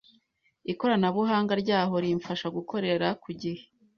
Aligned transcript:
ikoranabuhanga 0.71 1.53
ryaho 1.63 1.95
rimfasha 2.03 2.47
gukorera 2.57 3.07
ku 3.23 3.29
gihe 3.41 3.63